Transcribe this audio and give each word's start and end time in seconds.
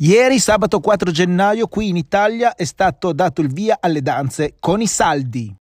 Ieri, 0.00 0.38
sabato 0.38 0.78
4 0.78 1.10
gennaio, 1.10 1.66
qui 1.66 1.88
in 1.88 1.96
Italia 1.96 2.54
è 2.54 2.62
stato 2.62 3.12
dato 3.12 3.40
il 3.40 3.52
via 3.52 3.78
alle 3.80 4.00
danze 4.00 4.54
con 4.60 4.80
i 4.80 4.86
saldi. 4.86 5.56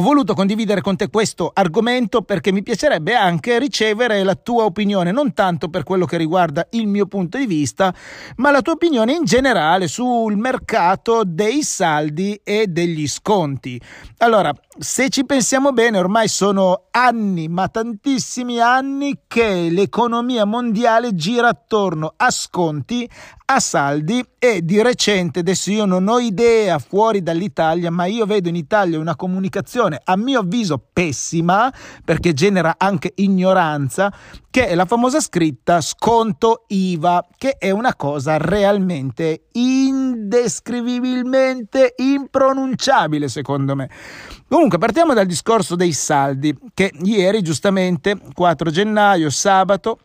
Ho 0.00 0.02
voluto 0.02 0.32
condividere 0.32 0.80
con 0.80 0.96
te 0.96 1.10
questo 1.10 1.50
argomento 1.52 2.22
perché 2.22 2.52
mi 2.52 2.62
piacerebbe 2.62 3.14
anche 3.14 3.58
ricevere 3.58 4.22
la 4.22 4.34
tua 4.34 4.64
opinione, 4.64 5.12
non 5.12 5.34
tanto 5.34 5.68
per 5.68 5.82
quello 5.82 6.06
che 6.06 6.16
riguarda 6.16 6.66
il 6.70 6.86
mio 6.86 7.04
punto 7.04 7.36
di 7.36 7.44
vista, 7.44 7.94
ma 8.36 8.50
la 8.50 8.62
tua 8.62 8.72
opinione 8.72 9.12
in 9.12 9.24
generale 9.24 9.88
sul 9.88 10.38
mercato 10.38 11.20
dei 11.26 11.62
saldi 11.62 12.40
e 12.42 12.68
degli 12.68 13.06
sconti. 13.06 13.78
Allora, 14.16 14.54
se 14.78 15.10
ci 15.10 15.26
pensiamo 15.26 15.72
bene, 15.72 15.98
ormai 15.98 16.28
sono 16.28 16.84
anni, 16.92 17.48
ma 17.48 17.68
tantissimi 17.68 18.58
anni, 18.58 19.24
che 19.26 19.68
l'economia 19.68 20.46
mondiale 20.46 21.14
gira 21.14 21.48
attorno 21.48 22.14
a 22.16 22.30
sconti, 22.30 23.06
a 23.52 23.58
saldi 23.58 24.24
e 24.38 24.64
di 24.64 24.80
recente, 24.80 25.40
adesso 25.40 25.72
io 25.72 25.84
non 25.84 26.06
ho 26.06 26.20
idea 26.20 26.78
fuori 26.78 27.20
dall'Italia, 27.20 27.90
ma 27.90 28.04
io 28.04 28.24
vedo 28.24 28.48
in 28.48 28.54
Italia 28.54 28.96
una 28.96 29.16
comunicazione 29.16 30.00
a 30.04 30.16
mio 30.16 30.38
avviso 30.38 30.80
pessima, 30.92 31.68
perché 32.04 32.32
genera 32.32 32.76
anche 32.78 33.10
ignoranza, 33.16 34.14
che 34.50 34.68
è 34.68 34.76
la 34.76 34.84
famosa 34.84 35.18
scritta 35.18 35.80
sconto 35.80 36.62
IVA, 36.68 37.26
che 37.36 37.56
è 37.58 37.70
una 37.70 37.96
cosa 37.96 38.36
realmente 38.36 39.46
indescrivibilmente 39.50 41.94
impronunciabile 41.96 43.26
secondo 43.26 43.74
me. 43.74 43.90
Comunque 44.46 44.78
partiamo 44.78 45.12
dal 45.12 45.26
discorso 45.26 45.74
dei 45.74 45.92
saldi, 45.92 46.56
che 46.72 46.92
ieri 47.02 47.42
giustamente, 47.42 48.16
4 48.32 48.70
gennaio, 48.70 49.28
sabato, 49.28 49.98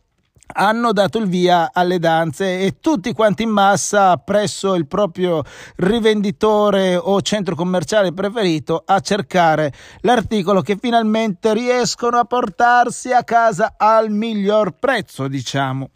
hanno 0.54 0.91
dato 0.94 1.17
il 1.17 1.27
via 1.27 1.72
alle 1.73 1.99
danze 1.99 2.59
e 2.59 2.80
tutti 2.80 3.13
quanti 3.13 3.43
in 3.43 3.49
massa 3.49 4.18
presso 4.18 4.76
il 4.76 4.87
proprio 4.87 5.43
rivenditore 5.77 6.96
o 6.96 7.21
centro 7.21 7.55
commerciale 7.55 8.13
preferito 8.13 8.84
a 8.85 8.99
cercare 8.99 9.74
l'articolo 10.02 10.62
che 10.62 10.77
finalmente 10.79 11.54
riescono 11.54 12.18
a 12.18 12.26
portarsi 12.26 13.12
a 13.12 13.24
casa 13.24 13.74
al 13.77 14.10
miglior 14.12 14.77
prezzo, 14.77 15.27
diciamo. 15.27 15.90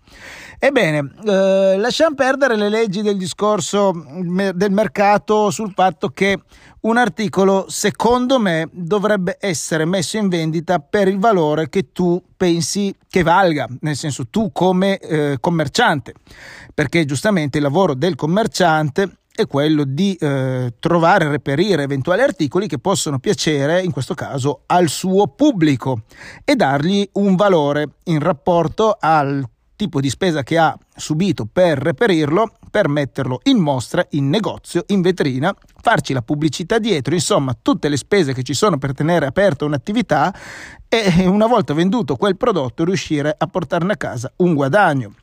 Ebbene, 0.62 1.14
eh, 1.26 1.78
lasciamo 1.78 2.16
perdere 2.16 2.58
le 2.58 2.68
leggi 2.68 3.02
del 3.02 3.16
discorso 3.16 3.94
del 3.94 4.72
mercato 4.72 5.52
sul 5.52 5.72
fatto 5.74 6.10
che 6.10 6.42
un 6.82 6.98
articolo, 6.98 7.66
secondo 7.70 8.40
me, 8.40 8.68
dovrebbe 8.72 9.38
essere 9.40 9.86
messo 9.86 10.18
in 10.18 10.28
vendita 10.28 10.80
per 10.80 11.08
il 11.08 11.18
valore 11.18 11.70
che 11.70 11.92
tu 11.94 12.22
pensi 12.36 12.94
che 13.10 13.24
valga, 13.24 13.68
nel 13.82 13.96
senso 13.96 14.28
tu 14.28 14.52
come 14.52 14.98
eh, 14.98 15.38
commerciante, 15.40 16.14
perché 16.74 17.06
giustamente 17.06 17.58
il 17.58 17.64
lavoro 17.64 17.94
del 17.94 18.16
commerciante 18.16 19.20
è 19.34 19.48
quello 19.48 19.86
di 19.86 20.16
eh, 20.16 20.74
trovare 20.80 21.26
e 21.26 21.30
reperire 21.30 21.84
eventuali 21.84 22.22
articoli 22.22 22.68
che 22.68 22.80
possono 22.80 23.20
piacere, 23.20 23.82
in 23.82 23.92
questo 23.92 24.14
caso, 24.14 24.64
al 24.66 24.90
suo 24.90 25.28
pubblico 25.28 26.02
e 26.44 26.58
dargli 26.58 27.08
un 27.14 27.38
valore 27.38 27.88
in 28.06 28.20
rapporto 28.20 28.98
al 29.00 29.42
tipo 29.80 30.02
di 30.02 30.10
spesa 30.10 30.44
che 30.44 30.58
ha 30.58 30.78
subito 30.94 31.48
per 31.50 31.78
reperirlo, 31.78 32.52
per 32.70 32.90
metterlo 32.90 33.40
in 33.44 33.60
mostra, 33.60 34.06
in 34.10 34.28
negozio, 34.28 34.84
in 34.88 35.00
vetrina, 35.00 35.56
farci 35.82 36.12
la 36.12 36.22
pubblicità 36.22 36.80
dietro, 36.80 37.14
insomma 37.14 37.56
tutte 37.60 37.88
le 37.88 37.96
spese 37.96 38.34
che 38.34 38.44
ci 38.44 38.54
sono 38.54 38.78
per 38.78 38.94
tenere 38.94 39.26
aperta 39.26 39.64
un'attività 39.64 40.36
e 40.90 41.26
una 41.26 41.48
volta 41.48 41.74
venduto 41.74 42.18
quel 42.18 42.36
prodotto 42.36 42.84
riuscire 42.84 43.34
a 43.38 43.48
portarne 43.48 43.94
a 43.94 43.96
casa 43.96 44.30
un 44.38 44.54
guadagno. 44.54 45.14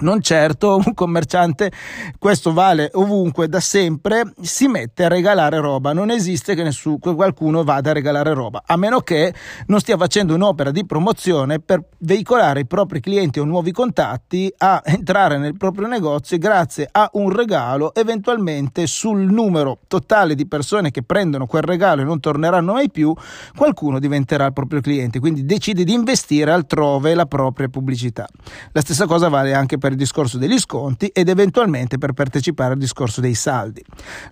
Non 0.00 0.20
certo 0.20 0.76
un 0.84 0.94
commerciante, 0.94 1.72
questo 2.18 2.52
vale 2.52 2.90
ovunque 2.94 3.48
da 3.48 3.60
sempre, 3.60 4.32
si 4.40 4.68
mette 4.68 5.04
a 5.04 5.08
regalare 5.08 5.58
roba. 5.58 5.92
Non 5.92 6.10
esiste 6.10 6.54
che, 6.54 6.62
nessuno, 6.62 6.98
che 6.98 7.14
qualcuno 7.14 7.64
vada 7.64 7.90
a 7.90 7.92
regalare 7.94 8.32
roba, 8.32 8.62
a 8.64 8.76
meno 8.76 9.00
che 9.00 9.34
non 9.66 9.80
stia 9.80 9.96
facendo 9.96 10.34
un'opera 10.34 10.70
di 10.70 10.86
promozione 10.86 11.58
per 11.58 11.82
veicolare 11.98 12.60
i 12.60 12.66
propri 12.66 13.00
clienti 13.00 13.40
o 13.40 13.44
nuovi 13.44 13.72
contatti 13.72 14.52
a 14.58 14.80
entrare 14.84 15.38
nel 15.38 15.56
proprio 15.56 15.86
negozio 15.86 16.38
grazie 16.38 16.88
a 16.90 17.10
un 17.14 17.30
regalo, 17.30 17.94
eventualmente 17.94 18.86
sul 18.86 19.20
numero 19.20 19.78
totale 19.86 20.34
di 20.34 20.46
persone 20.46 20.90
che 20.90 21.02
prendono 21.02 21.46
quel 21.46 21.62
regalo 21.62 22.02
e 22.02 22.04
non 22.04 22.20
torneranno 22.20 22.72
mai 22.72 22.90
più, 22.90 23.14
qualcuno 23.56 23.98
diventerà 23.98 24.46
il 24.46 24.52
proprio 24.52 24.80
cliente. 24.80 25.18
Quindi 25.20 25.44
decide 25.44 25.84
di 25.84 25.92
investire 25.92 26.50
altrove 26.52 27.14
la 27.14 27.26
propria 27.26 27.68
pubblicità. 27.68 28.26
La 28.72 28.80
stessa 28.80 29.06
cosa 29.06 29.28
vale 29.28 29.54
anche 29.54 29.78
per 29.78 29.87
per 29.88 29.92
il 29.92 29.98
discorso 29.98 30.36
degli 30.36 30.58
sconti 30.58 31.06
ed 31.06 31.28
eventualmente 31.28 31.96
per 31.96 32.12
partecipare 32.12 32.74
al 32.74 32.78
discorso 32.78 33.22
dei 33.22 33.34
saldi. 33.34 33.82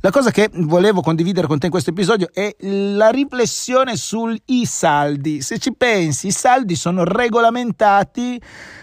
La 0.00 0.10
cosa 0.10 0.30
che 0.30 0.50
volevo 0.52 1.00
condividere 1.00 1.46
con 1.46 1.58
te 1.58 1.66
in 1.66 1.72
questo 1.72 1.90
episodio 1.90 2.28
è 2.32 2.54
la 2.60 3.08
riflessione 3.08 3.96
sui 3.96 4.40
saldi. 4.64 5.40
Se 5.40 5.58
ci 5.58 5.72
pensi, 5.72 6.26
i 6.26 6.32
saldi 6.32 6.74
sono 6.74 7.04
regolamentati 7.04 8.40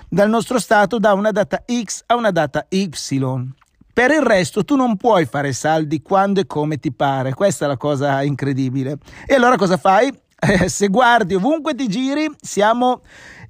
dal 0.10 0.30
nostro 0.30 0.60
Stato 0.60 0.98
da 0.98 1.14
una 1.14 1.32
data 1.32 1.64
X 1.66 2.04
a 2.08 2.16
una 2.16 2.32
data 2.32 2.66
Y. 2.70 2.90
Per 3.94 4.10
il 4.10 4.22
resto 4.22 4.64
tu 4.64 4.76
non 4.76 4.98
puoi 4.98 5.26
fare 5.26 5.54
saldi 5.54 6.02
quando 6.02 6.40
e 6.40 6.48
come 6.48 6.78
ti 6.78 6.92
pare, 6.92 7.36
questa 7.36 7.66
è 7.66 7.68
la 7.68 7.78
cosa 7.78 8.24
incredibile. 8.24 8.98
E 9.28 9.36
allora 9.36 9.56
cosa 9.56 9.78
fai? 9.78 10.12
Eh, 10.40 10.68
se 10.70 10.88
guardi 10.88 11.36
ovunque 11.36 11.76
ti 11.76 11.88
giri, 11.88 12.28
siamo 12.42 13.02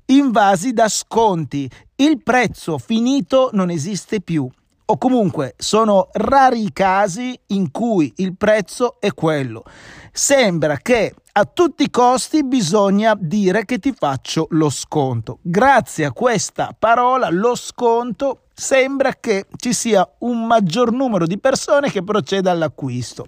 invasi 0.06 0.74
da 0.74 0.88
sconti. 0.88 1.70
Il 1.96 2.22
prezzo 2.22 2.78
finito 2.78 3.50
non 3.54 3.70
esiste 3.70 4.22
più. 4.22 4.50
O 4.86 4.98
comunque 4.98 5.56
sono 5.58 6.10
rari 6.12 6.66
i 6.66 6.74
casi 6.74 7.40
in 7.48 7.72
cui 7.72 8.12
il 8.18 8.36
prezzo 8.36 9.00
è 9.00 9.14
quello. 9.14 9.64
Sembra 10.12 10.78
che 10.78 11.16
a 11.32 11.46
tutti 11.46 11.84
i 11.84 11.90
costi 11.90 12.44
bisogna 12.44 13.16
dire 13.18 13.66
che 13.66 13.80
ti 13.80 13.94
faccio 13.98 14.48
lo 14.52 14.70
sconto. 14.70 15.40
Grazie 15.42 16.06
a 16.06 16.12
questa 16.12 16.76
parola, 16.78 17.30
lo 17.32 17.56
sconto, 17.56 18.44
sembra 18.54 19.14
che 19.20 19.48
ci 19.56 19.74
sia 19.74 20.08
un 20.20 20.46
maggior 20.46 20.92
numero 20.92 21.26
di 21.26 21.40
persone 21.40 21.90
che 21.90 22.04
proceda 22.04 22.52
all'acquisto. 22.52 23.26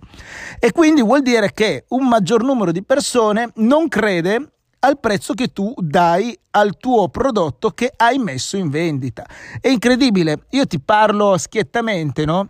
E 0.60 0.72
quindi 0.72 1.02
vuol 1.02 1.22
dire 1.22 1.52
che 1.54 1.86
un 1.90 2.08
maggior 2.08 2.44
numero 2.44 2.72
di 2.72 2.84
persone 2.84 3.50
non 3.56 3.88
crede 3.88 4.52
al 4.86 5.00
prezzo 5.00 5.34
che 5.34 5.52
tu 5.52 5.74
dai 5.78 6.38
al 6.52 6.78
tuo 6.78 7.10
prodotto 7.10 7.72
che 7.72 7.92
hai 7.96 8.18
messo 8.20 8.56
in 8.56 8.70
vendita. 8.70 9.26
È 9.60 9.68
incredibile, 9.68 10.46
io 10.52 10.68
ti 10.68 10.80
parlo 10.80 11.38
schiettamente, 11.38 12.24
no? 12.24 12.50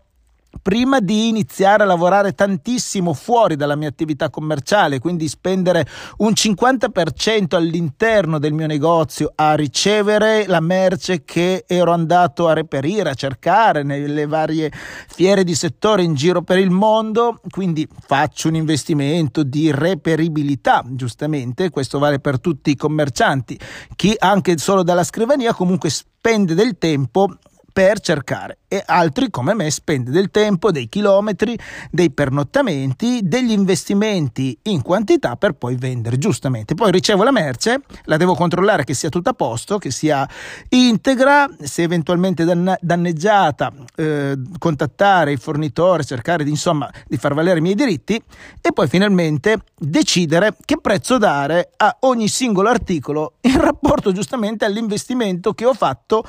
Prima 0.62 1.00
di 1.00 1.28
iniziare 1.28 1.84
a 1.84 1.86
lavorare 1.86 2.34
tantissimo 2.34 3.14
fuori 3.14 3.56
dalla 3.56 3.76
mia 3.76 3.88
attività 3.88 4.30
commerciale, 4.30 5.00
quindi 5.00 5.28
spendere 5.28 5.86
un 6.18 6.32
50% 6.32 7.56
all'interno 7.56 8.40
del 8.40 8.54
mio 8.54 8.68
negozio 8.68 9.32
a 9.36 9.56
ricevere 9.56 10.46
la 10.48 10.60
merce 10.60 11.24
che 11.24 11.66
ero 11.68 11.92
andato 11.92 12.48
a 12.48 12.54
reperire, 12.54 13.10
a 13.10 13.14
cercare 13.14 13.84
nelle 13.84 14.26
varie 14.26 14.72
fiere 14.72 15.44
di 15.44 15.56
settore 15.56 16.04
in 16.04 16.14
giro 16.14 16.42
per 16.42 16.58
il 16.58 16.72
mondo, 16.72 17.40
quindi 17.50 17.88
faccio 18.06 18.48
un 18.48 18.56
investimento 18.56 19.44
di 19.44 19.72
reperibilità, 19.72 20.84
giustamente, 20.88 21.70
questo 21.70 22.00
vale 22.00 22.20
per 22.20 22.40
tutti 22.40 22.72
i 22.72 22.76
commercianti, 22.76 23.60
chi 23.96 24.16
anche 24.18 24.58
solo 24.58 24.84
dalla 24.84 25.04
scrivania 25.04 25.54
comunque 25.54 25.90
spende 25.90 26.54
del 26.54 26.78
tempo 26.78 27.30
per 27.76 28.00
cercare 28.00 28.60
e 28.70 28.82
altri 28.86 29.30
come 29.30 29.54
me 29.54 29.70
spende 29.70 30.10
del 30.10 30.32
tempo, 30.32 30.72
dei 30.72 30.88
chilometri, 30.88 31.60
dei 31.92 32.10
pernottamenti, 32.10 33.20
degli 33.24 33.52
investimenti 33.52 34.58
in 34.64 34.82
quantità 34.82 35.36
per 35.36 35.56
poi 35.56 35.76
vendere 35.76 36.18
giustamente. 36.18 36.74
Poi 36.74 36.90
ricevo 36.90 37.24
la 37.24 37.32
merce, 37.32 37.82
la 38.04 38.16
devo 38.16 38.34
controllare 38.34 38.86
che 38.86 38.94
sia 38.94 39.10
tutta 39.10 39.32
a 39.32 39.34
posto, 39.34 39.78
che 39.78 39.92
sia 39.92 40.26
integra, 40.70 41.50
se 41.60 41.82
eventualmente 41.82 42.46
danneggiata 42.46 43.74
eh, 43.98 44.38
contattare 44.58 45.34
il 45.34 45.40
fornitore, 45.40 46.06
cercare 46.06 46.46
di, 46.46 46.52
insomma, 46.52 46.90
di 47.06 47.18
far 47.18 47.34
valere 47.34 47.60
i 47.60 47.62
miei 47.62 47.76
diritti 47.76 48.16
e 48.62 48.72
poi 48.72 48.88
finalmente 48.88 49.58
decidere 49.78 50.56
che 50.64 50.78
prezzo 50.80 51.18
dare 51.18 51.72
a 51.76 51.98
ogni 52.02 52.30
singolo 52.30 52.70
articolo 52.70 53.34
in 53.42 53.60
rapporto 53.60 54.14
giustamente 54.14 54.64
all'investimento 54.64 55.54
che 55.54 55.66
ho 55.66 55.74
fatto 55.74 56.24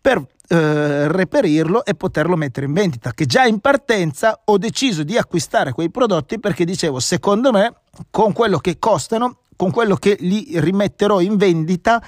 per 0.00 0.24
eh, 0.48 1.08
reperirlo 1.08 1.84
e 1.84 1.94
poterlo 1.94 2.36
mettere 2.36 2.66
in 2.66 2.72
vendita. 2.72 3.12
Che 3.12 3.26
già 3.26 3.44
in 3.44 3.60
partenza 3.60 4.40
ho 4.44 4.58
deciso 4.58 5.02
di 5.02 5.16
acquistare 5.16 5.72
quei 5.72 5.90
prodotti 5.90 6.38
perché 6.38 6.64
dicevo, 6.64 7.00
secondo 7.00 7.50
me, 7.50 7.74
con 8.10 8.32
quello 8.32 8.58
che 8.58 8.78
costano, 8.78 9.38
con 9.56 9.70
quello 9.70 9.96
che 9.96 10.16
li 10.20 10.50
rimetterò 10.54 11.20
in 11.20 11.36
vendita, 11.36 12.02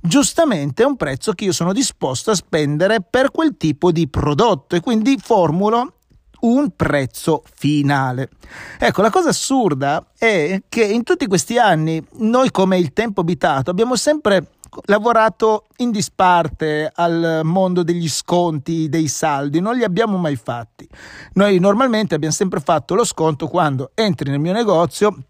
giustamente 0.00 0.82
è 0.82 0.86
un 0.86 0.96
prezzo 0.96 1.32
che 1.32 1.44
io 1.44 1.52
sono 1.52 1.72
disposto 1.72 2.30
a 2.30 2.34
spendere 2.34 3.02
per 3.02 3.30
quel 3.30 3.56
tipo 3.56 3.90
di 3.90 4.08
prodotto 4.08 4.76
e 4.76 4.80
quindi 4.80 5.18
formulo 5.20 5.94
un 6.42 6.70
prezzo 6.74 7.42
finale. 7.54 8.30
Ecco, 8.78 9.02
la 9.02 9.10
cosa 9.10 9.28
assurda 9.28 10.06
è 10.16 10.62
che 10.68 10.84
in 10.84 11.02
tutti 11.02 11.26
questi 11.26 11.58
anni 11.58 12.04
noi 12.18 12.50
come 12.50 12.78
il 12.78 12.92
tempo 12.92 13.20
abitato 13.20 13.70
abbiamo 13.70 13.96
sempre 13.96 14.48
lavorato 14.86 15.66
in 15.76 15.90
disparte 15.90 16.90
al 16.94 17.40
mondo 17.44 17.82
degli 17.82 18.08
sconti, 18.08 18.88
dei 18.88 19.08
saldi, 19.08 19.60
non 19.60 19.74
li 19.74 19.84
abbiamo 19.84 20.16
mai 20.16 20.36
fatti. 20.36 20.88
Noi 21.34 21.58
normalmente 21.58 22.14
abbiamo 22.14 22.34
sempre 22.34 22.60
fatto 22.60 22.94
lo 22.94 23.04
sconto 23.04 23.48
quando 23.48 23.90
entri 23.94 24.30
nel 24.30 24.40
mio 24.40 24.52
negozio 24.52 25.24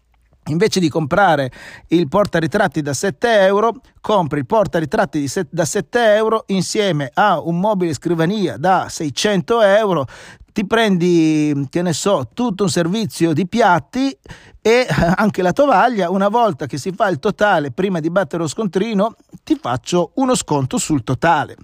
Invece 0.47 0.79
di 0.79 0.89
comprare 0.89 1.51
il 1.87 2.07
portaritratti 2.09 2.81
da 2.81 2.93
7 2.93 3.41
euro, 3.41 3.75
compri 4.01 4.39
il 4.39 4.45
portaritratti 4.45 5.25
da 5.49 5.63
7 5.63 6.15
euro 6.15 6.43
insieme 6.47 7.09
a 7.13 7.39
un 7.39 7.59
mobile 7.59 7.93
scrivania 7.93 8.57
da 8.57 8.87
600 8.89 9.61
euro, 9.61 10.05
ti 10.53 10.67
prendi, 10.67 11.67
che 11.69 11.81
ne 11.81 11.93
so, 11.93 12.29
tutto 12.33 12.63
un 12.63 12.69
servizio 12.69 13.33
di 13.33 13.47
piatti 13.47 14.15
e 14.61 14.85
anche 15.15 15.41
la 15.41 15.51
tovaglia, 15.51 16.09
una 16.11 16.29
volta 16.29 16.67
che 16.67 16.77
si 16.77 16.91
fa 16.91 17.07
il 17.07 17.19
totale 17.19 17.71
prima 17.71 17.99
di 17.99 18.09
battere 18.09 18.43
lo 18.43 18.47
scontrino, 18.47 19.15
ti 19.43 19.57
faccio 19.59 20.11
uno 20.15 20.35
sconto 20.35 20.77
sul 20.77 21.03
totale. 21.03 21.57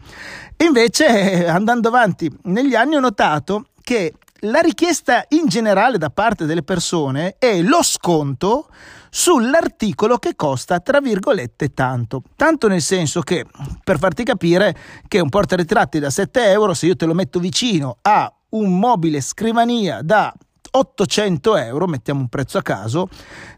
Invece, 0.57 1.47
andando 1.47 1.89
avanti 1.89 2.31
negli 2.43 2.75
anni, 2.75 2.95
ho 2.95 2.99
notato 2.99 3.67
che 3.81 4.13
la 4.41 4.59
richiesta 4.59 5.25
in 5.29 5.47
generale 5.47 5.97
da 5.97 6.09
parte 6.09 6.45
delle 6.45 6.63
persone 6.63 7.35
è 7.37 7.61
lo 7.61 7.83
sconto 7.83 8.69
sull'articolo 9.09 10.17
che 10.17 10.35
costa 10.35 10.79
tra 10.79 11.01
virgolette 11.01 11.73
tanto. 11.73 12.23
Tanto 12.35 12.67
nel 12.67 12.81
senso 12.81 13.21
che, 13.21 13.45
per 13.83 13.97
farti 13.97 14.23
capire 14.23 14.75
che 15.07 15.19
un 15.19 15.29
portaritratti 15.29 15.99
da 15.99 16.09
7 16.09 16.51
euro, 16.51 16.73
se 16.73 16.85
io 16.85 16.95
te 16.95 17.05
lo 17.05 17.13
metto 17.13 17.39
vicino 17.39 17.97
a 18.01 18.31
un 18.49 18.79
mobile 18.79 19.21
scrivania 19.21 20.01
da 20.01 20.33
800 20.71 21.57
euro, 21.57 21.87
mettiamo 21.87 22.21
un 22.21 22.29
prezzo 22.29 22.59
a 22.59 22.61
caso, 22.61 23.09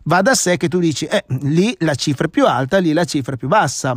va 0.04 0.22
da 0.22 0.33
sé 0.33 0.57
che 0.57 0.69
tu 0.69 0.80
dici, 0.80 1.06
eh, 1.06 1.25
lì 1.42 1.75
la 1.80 1.95
cifra 1.95 2.25
è 2.25 2.30
più 2.30 2.45
alta, 2.45 2.78
lì 2.78 2.94
la 2.94 3.04
cifra 3.04 3.36
è 3.36 3.38
più 3.38 3.50
bassa 3.50 3.95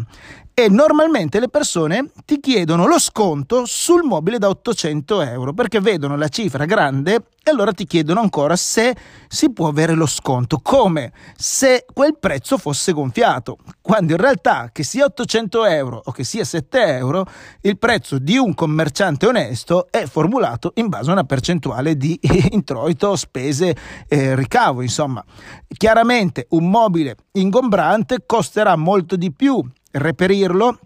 e 0.57 0.69
normalmente 0.69 1.41
le 1.41 1.49
persone 1.49 2.13
ti 2.25 2.39
chiedono 2.39 2.87
lo 2.87 3.01
sconto 3.01 3.65
sul 3.67 4.05
mobile 4.05 4.39
da 4.39 4.49
800 4.49 5.23
euro 5.23 5.53
perché 5.53 5.81
vedono 5.81 6.17
la 6.17 6.29
cifra 6.29 6.65
grande 6.65 7.15
e 7.43 7.51
allora 7.51 7.73
ti 7.73 7.87
chiedono 7.87 8.21
ancora 8.21 8.55
se 8.55 8.95
si 9.27 9.53
può 9.53 9.67
avere 9.67 9.95
lo 9.95 10.07
sconto, 10.07 10.61
come 10.63 11.13
se 11.37 11.85
quel 11.93 12.17
prezzo 12.19 12.57
fosse 12.57 12.93
gonfiato, 12.93 13.59
quando 13.83 14.13
in 14.13 14.19
realtà 14.19 14.71
che 14.73 14.85
sia 14.85 15.05
800 15.07 15.67
euro 15.67 16.01
o 16.03 16.13
che 16.13 16.23
sia 16.23 16.45
7 16.45 16.97
euro, 16.97 17.27
il 17.63 17.77
prezzo 17.77 18.19
di 18.19 18.39
un 18.39 18.55
commerciante 18.55 19.27
onesto 19.27 19.89
è 19.91 20.07
formulato 20.07 20.71
in 20.77 20.89
base 20.89 21.11
a 21.11 21.15
una 21.15 21.25
percentuale 21.25 21.97
di 21.97 22.19
introito, 22.53 23.17
spese, 23.17 23.77
eh, 24.09 24.37
ricavo, 24.37 24.81
insomma. 24.83 25.23
Chiaramente 25.67 26.47
un 26.51 26.71
mobile 26.71 27.17
ingombrante 27.33 28.23
costerà 28.25 28.77
molto 28.77 29.17
di 29.17 29.33
più 29.33 29.63
reperirlo 29.95 30.79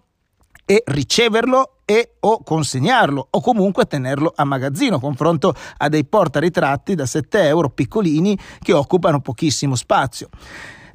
e 0.65 0.83
riceverlo 0.85 1.77
e 1.85 2.17
o 2.19 2.43
consegnarlo 2.43 3.27
o 3.31 3.41
comunque 3.41 3.85
tenerlo 3.85 4.31
a 4.35 4.43
magazzino 4.43 4.99
confronto 4.99 5.55
a 5.77 5.89
dei 5.89 6.05
portaritratti 6.05 6.93
da 6.93 7.07
7 7.07 7.47
euro 7.47 7.69
piccolini 7.69 8.37
che 8.61 8.73
occupano 8.73 9.19
pochissimo 9.19 9.75
spazio. 9.75 10.29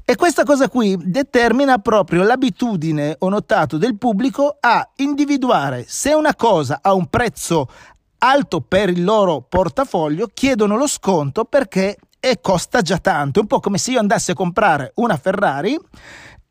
E 0.05 0.17
questa 0.17 0.45
cosa 0.45 0.69
qui 0.69 0.97
determina 1.01 1.79
proprio 1.79 2.23
l'abitudine, 2.23 3.17
ho 3.19 3.29
notato, 3.29 3.79
del 3.79 3.97
pubblico 3.97 4.59
a 4.61 4.89
individuare 4.97 5.85
se 5.89 6.13
una 6.13 6.37
cosa 6.37 6.79
ha 6.83 6.93
un 6.93 7.07
prezzo 7.07 7.69
alto 8.19 8.61
per 8.61 8.91
il 8.91 9.03
loro 9.03 9.41
portafoglio, 9.41 10.29
chiedono 10.33 10.77
lo 10.77 10.87
sconto 10.87 11.45
perché 11.45 11.97
costa 12.41 12.81
già 12.81 12.99
tanto. 12.99 13.39
È 13.39 13.43
un 13.43 13.49
po' 13.49 13.61
come 13.61 13.79
se 13.79 13.91
io 13.91 13.99
andassi 13.99 14.31
a 14.31 14.35
comprare 14.35 14.93
una 14.97 15.17
Ferrari 15.17 15.79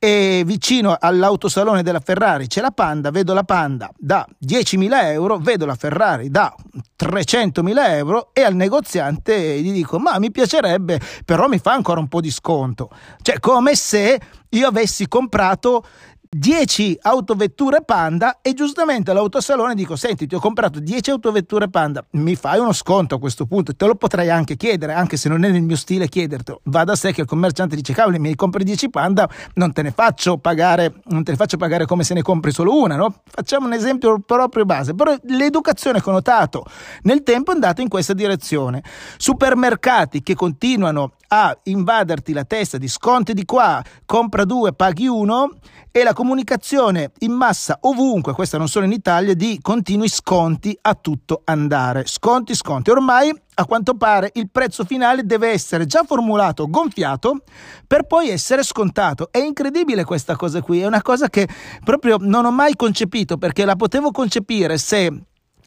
e 0.04 0.44
vicino 0.46 0.98
all'autosalone 1.00 1.82
della 1.82 2.02
Ferrari 2.02 2.48
c'è 2.48 2.60
la 2.60 2.72
Panda, 2.72 3.10
vedo 3.10 3.34
la 3.34 3.46
Panda 3.46 3.90
da 3.98 4.28
10.000 4.46 4.90
euro, 5.06 5.38
vedo 5.38 5.66
la 5.66 5.76
Ferrari 5.76 6.30
da 6.30 6.54
300.000 7.00 7.74
euro 7.92 8.32
e 8.34 8.42
al 8.42 8.54
negoziante 8.54 9.62
gli 9.62 9.72
dico 9.72 10.00
ma 10.00 10.20
mi 10.20 10.30
piacerebbe, 10.30 11.00
però 11.24 11.48
mi 11.48 11.58
fa 11.58 11.72
ancora 11.72 12.02
un 12.02 12.10
po' 12.10 12.20
di 12.20 12.32
sconto. 12.32 12.90
Cioè 13.22 13.40
come 13.40 13.76
se 13.76 14.20
io 14.50 14.68
avessi 14.68 15.08
comprato 15.08 15.86
10 16.34 16.98
autovetture 17.04 17.84
Panda 17.84 18.40
e 18.42 18.54
giustamente 18.54 19.12
all'autosalone 19.12 19.76
dico 19.76 19.96
senti 19.96 20.26
ti 20.26 20.34
ho 20.34 20.40
comprato 20.40 20.80
10 20.80 21.12
autovetture 21.12 21.70
Panda 21.70 22.04
mi 22.12 22.36
fai 22.36 22.60
uno 22.60 22.74
sconto 22.74 23.16
a 23.16 23.20
questo 23.20 23.46
punto? 23.46 23.76
Te 23.76 23.86
lo 23.86 23.96
potrei 23.96 24.30
anche 24.32 24.56
chiedere 24.56 24.94
anche 24.94 25.16
se 25.16 25.30
non 25.30 25.44
è 25.44 25.50
nel 25.50 25.62
mio 25.62 25.76
stile 25.76 26.08
chiedertelo. 26.08 26.62
Va 26.64 26.84
da 26.84 26.96
sé 26.96 27.14
che 27.14 27.22
il 27.22 27.28
commerciante 27.28 27.76
dice 27.76 27.94
cavoli 27.94 28.18
mi 28.18 28.34
compri 28.36 28.64
10 28.64 28.90
Panda 28.90 29.30
non 29.56 29.74
te 29.74 29.84
ne 29.84 29.92
faccio 29.92 30.38
pagare 30.38 30.94
non 31.06 31.24
te 31.24 31.32
ne 31.32 31.38
faccio 31.38 31.58
pagare 31.58 31.86
come 31.86 32.04
se 32.04 32.16
ne 32.16 32.24
compri 32.24 32.52
solo 32.52 32.76
una 32.80 32.96
no? 32.96 33.22
facciamo 33.26 33.68
un 33.68 33.74
esempio 33.74 34.20
proprio 34.20 34.66
base 34.66 34.96
però 34.96 35.16
l'educazione 35.26 36.02
che 36.02 36.10
ho 36.10 36.14
notato 36.14 36.66
nel 37.04 37.22
tempo 37.22 37.52
è 37.52 37.54
andata 37.54 37.82
in 37.82 37.90
questa 37.90 38.14
direzione. 38.14 38.82
Supermercati 39.18 40.24
che 40.24 40.34
continuano 40.34 41.14
a 41.28 41.56
invaderti 41.64 42.34
la 42.34 42.44
testa 42.44 42.78
di 42.78 42.88
sconti 42.88 43.34
di 43.34 43.46
qua 43.46 43.84
compra 44.06 44.46
due 44.46 44.74
paghi 44.74 45.08
uno 45.08 45.52
e 45.96 46.04
la 46.04 46.14
comunicazione 46.24 47.12
in 47.20 47.34
massa 47.34 47.80
ovunque, 47.82 48.32
questa 48.32 48.58
non 48.58 48.70
solo 48.70 48.86
in 48.86 48.94
Italia, 48.94 49.34
di 49.34 49.60
continui 49.62 50.08
sconti 50.08 50.78
a 50.84 50.96
tutto 50.96 51.42
andare. 51.44 52.06
Sconti, 52.06 52.56
sconti. 52.56 52.92
Ormai 52.92 53.30
a 53.56 53.66
quanto 53.66 53.96
pare 53.96 54.32
il 54.36 54.50
prezzo 54.50 54.86
finale 54.86 55.26
deve 55.26 55.50
essere 55.50 55.86
già 55.86 56.06
formulato, 56.06 56.70
gonfiato, 56.70 57.44
per 57.86 58.04
poi 58.04 58.30
essere 58.30 58.64
scontato. 58.64 59.28
È 59.32 59.38
incredibile 59.40 60.06
questa 60.06 60.38
cosa 60.38 60.62
qui, 60.62 60.80
è 60.80 60.86
una 60.86 61.02
cosa 61.02 61.28
che 61.30 61.46
proprio 61.84 62.16
non 62.18 62.46
ho 62.46 62.52
mai 62.52 62.78
concepito 62.78 63.38
perché 63.38 63.66
la 63.66 63.76
potevo 63.76 64.12
concepire 64.12 64.78
se 64.78 65.24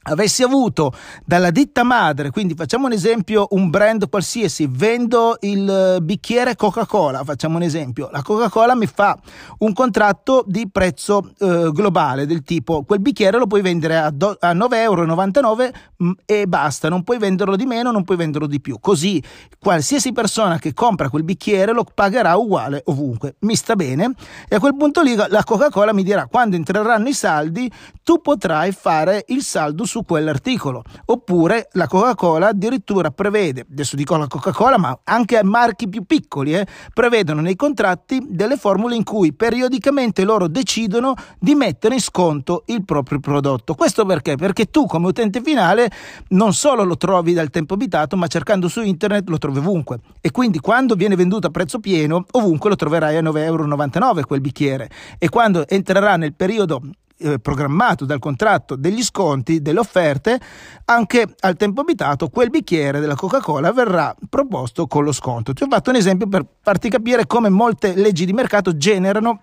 avessi 0.08 0.42
avuto 0.42 0.92
dalla 1.24 1.50
ditta 1.50 1.82
madre, 1.82 2.30
quindi 2.30 2.54
facciamo 2.54 2.86
un 2.86 2.92
esempio, 2.92 3.48
un 3.50 3.70
brand 3.70 4.08
qualsiasi, 4.08 4.68
vendo 4.70 5.36
il 5.40 5.68
eh, 5.68 6.00
bicchiere 6.02 6.54
Coca-Cola, 6.56 7.24
facciamo 7.24 7.56
un 7.56 7.62
esempio, 7.62 8.08
la 8.12 8.22
Coca-Cola 8.22 8.74
mi 8.74 8.86
fa 8.86 9.18
un 9.58 9.72
contratto 9.72 10.44
di 10.46 10.68
prezzo 10.70 11.32
eh, 11.38 11.70
globale 11.72 12.26
del 12.26 12.42
tipo 12.42 12.84
quel 12.84 13.00
bicchiere 13.00 13.38
lo 13.38 13.46
puoi 13.46 13.62
vendere 13.62 13.96
a, 13.96 14.10
do- 14.10 14.36
a 14.38 14.52
9,99 14.52 14.74
euro 14.74 15.72
mm, 16.02 16.10
e 16.24 16.46
basta, 16.46 16.88
non 16.88 17.02
puoi 17.02 17.18
venderlo 17.18 17.56
di 17.56 17.66
meno, 17.66 17.90
non 17.90 18.04
puoi 18.04 18.16
venderlo 18.16 18.46
di 18.46 18.60
più, 18.60 18.78
così 18.80 19.22
qualsiasi 19.58 20.12
persona 20.12 20.58
che 20.58 20.72
compra 20.72 21.10
quel 21.10 21.24
bicchiere 21.24 21.72
lo 21.72 21.84
pagherà 21.84 22.36
uguale 22.36 22.82
ovunque, 22.86 23.36
mi 23.40 23.56
sta 23.56 23.74
bene? 23.74 24.12
E 24.48 24.56
a 24.56 24.60
quel 24.60 24.76
punto 24.76 25.02
lì 25.02 25.14
la 25.14 25.44
Coca-Cola 25.44 25.92
mi 25.92 26.02
dirà 26.02 26.26
quando 26.26 26.56
entreranno 26.56 27.08
i 27.08 27.14
saldi 27.14 27.70
tu 28.02 28.20
potrai 28.20 28.72
fare 28.72 29.24
il 29.28 29.42
saldo 29.42 29.84
su 29.84 29.95
su 29.96 30.04
quell'articolo. 30.04 30.82
Oppure 31.06 31.68
la 31.72 31.86
Coca-Cola 31.86 32.48
addirittura 32.48 33.10
prevede, 33.10 33.64
adesso 33.70 33.96
dico 33.96 34.16
la 34.16 34.26
Coca-Cola, 34.26 34.76
ma 34.76 34.98
anche 35.04 35.42
marchi 35.42 35.88
più 35.88 36.04
piccoli, 36.04 36.54
eh, 36.54 36.66
prevedono 36.92 37.40
nei 37.40 37.56
contratti 37.56 38.26
delle 38.28 38.58
formule 38.58 38.94
in 38.94 39.04
cui 39.04 39.32
periodicamente 39.32 40.24
loro 40.24 40.48
decidono 40.48 41.14
di 41.38 41.54
mettere 41.54 41.94
in 41.94 42.00
sconto 42.00 42.64
il 42.66 42.84
proprio 42.84 43.20
prodotto. 43.20 43.74
Questo 43.74 44.04
perché? 44.04 44.36
Perché 44.36 44.66
tu 44.66 44.84
come 44.84 45.06
utente 45.06 45.40
finale 45.40 45.90
non 46.28 46.52
solo 46.52 46.84
lo 46.84 46.98
trovi 46.98 47.32
dal 47.32 47.48
tempo 47.48 47.74
abitato, 47.74 48.16
ma 48.16 48.26
cercando 48.26 48.68
su 48.68 48.82
internet 48.82 49.28
lo 49.28 49.38
trovi 49.38 49.58
ovunque. 49.58 50.00
E 50.20 50.30
quindi 50.30 50.58
quando 50.58 50.94
viene 50.94 51.16
venduto 51.16 51.46
a 51.46 51.50
prezzo 51.50 51.78
pieno, 51.78 52.26
ovunque 52.32 52.68
lo 52.68 52.76
troverai 52.76 53.16
a 53.16 53.22
9,99 53.22 53.38
euro 53.38 54.26
quel 54.26 54.40
bicchiere. 54.42 54.90
E 55.18 55.30
quando 55.30 55.66
entrerà 55.66 56.16
nel 56.16 56.34
periodo 56.34 56.82
eh, 57.18 57.38
programmato 57.38 58.04
dal 58.04 58.18
contratto 58.18 58.76
degli 58.76 59.02
sconti, 59.02 59.62
delle 59.62 59.78
offerte, 59.78 60.40
anche 60.86 61.26
al 61.40 61.56
tempo 61.56 61.80
abitato 61.80 62.28
quel 62.28 62.50
bicchiere 62.50 63.00
della 63.00 63.14
Coca-Cola 63.14 63.72
verrà 63.72 64.14
proposto 64.28 64.86
con 64.86 65.04
lo 65.04 65.12
sconto. 65.12 65.52
Ti 65.52 65.62
ho 65.62 65.66
fatto 65.68 65.90
un 65.90 65.96
esempio 65.96 66.28
per 66.28 66.46
farti 66.60 66.88
capire 66.88 67.26
come 67.26 67.48
molte 67.48 67.94
leggi 67.94 68.24
di 68.24 68.32
mercato 68.32 68.76
generano 68.76 69.40